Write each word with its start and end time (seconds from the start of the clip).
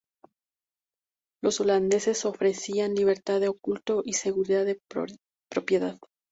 Los 1.43 1.61
holandeses 1.61 2.25
ofrecían 2.25 2.95
libertad 2.95 3.39
de 3.39 3.53
culto 3.53 4.01
y 4.03 4.13
seguridad 4.13 4.65
de 4.65 4.79
propiedad. 5.47 5.99